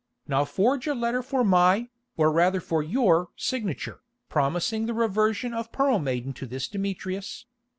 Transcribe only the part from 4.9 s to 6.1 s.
reversion of Pearl